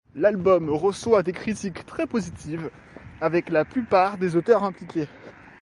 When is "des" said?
1.21-1.31, 4.17-4.35